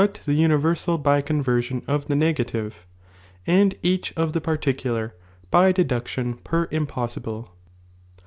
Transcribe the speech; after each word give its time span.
the 0.01 0.35
ooivcrsal 0.45 1.03
by 1.03 1.21
conversion 1.21 1.83
of 1.87 2.07
the 2.07 2.15
negative, 2.15 2.87
and 3.45 3.75
oI^°?wio'u. 3.75 3.79
each 3.83 4.13
of 4.17 4.33
the 4.33 4.41
particular, 4.41 5.13
by 5.51 5.71
deduction 5.71 6.37
per 6.43 6.65
impos 6.69 6.87
'"^'•>™'' 7.19 7.19
i 7.19 7.19
nbile. 7.21 7.49